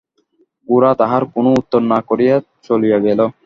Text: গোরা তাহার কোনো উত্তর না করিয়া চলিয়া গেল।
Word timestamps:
গোরা 0.67 0.91
তাহার 1.01 1.23
কোনো 1.33 1.49
উত্তর 1.59 1.81
না 1.91 1.99
করিয়া 2.09 2.35
চলিয়া 2.67 2.97
গেল। 3.05 3.19